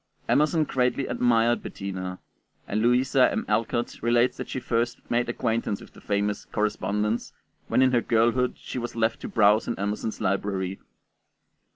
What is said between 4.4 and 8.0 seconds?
she first made acquaintance with the famous 'Correspondence' when in